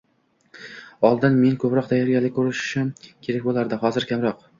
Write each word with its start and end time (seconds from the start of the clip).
—Oldin 1.09 1.35
men 1.41 1.59
koʻproq 1.63 1.89
tayyorgarlik 1.91 2.33
koʻrishim 2.39 2.89
kerak 3.27 3.47
boʻlardi, 3.51 3.81
hozir 3.85 4.09
kamroq. 4.13 4.41